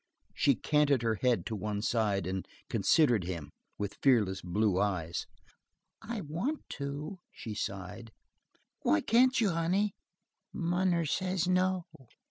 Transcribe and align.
She 0.33 0.55
canted 0.55 1.03
her 1.03 1.13
head 1.21 1.45
to 1.45 1.55
one 1.55 1.83
side 1.83 2.25
and 2.25 2.47
considered 2.71 3.23
him 3.23 3.51
with 3.77 3.99
fearless 4.01 4.41
blue 4.41 4.79
eyes. 4.79 5.27
"I 6.01 6.21
want 6.21 6.67
to," 6.79 7.19
she 7.31 7.53
sighed. 7.53 8.11
"Why 8.81 9.01
can't 9.01 9.39
you, 9.39 9.51
honey?" 9.51 9.93
"Munner 10.53 11.05
says 11.05 11.47
no." 11.47 11.85